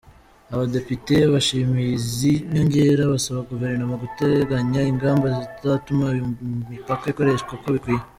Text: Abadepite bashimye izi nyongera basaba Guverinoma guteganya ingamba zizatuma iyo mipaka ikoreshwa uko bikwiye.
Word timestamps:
Abadepite 0.53 1.15
bashimye 1.33 1.83
izi 1.97 2.31
nyongera 2.51 3.03
basaba 3.13 3.47
Guverinoma 3.51 3.95
guteganya 4.03 4.81
ingamba 4.91 5.25
zizatuma 5.37 6.05
iyo 6.15 6.25
mipaka 6.71 7.05
ikoreshwa 7.11 7.51
uko 7.57 7.67
bikwiye. 7.75 8.03